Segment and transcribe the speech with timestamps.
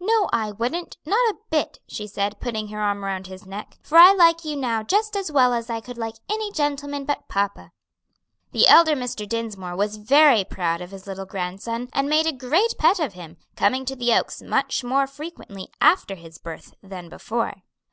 [0.00, 3.96] "No, I wouldn't, not a bit," she said, putting her arm round his neck, "for
[3.96, 7.70] I like you now just as well as I could like any gentleman but papa."
[8.50, 9.24] The elder Mr.
[9.24, 13.36] Dinsmore was very proud of his little grandson and made a great pet of him,
[13.54, 17.62] coming to the Oaks much more frequently after his birth than before.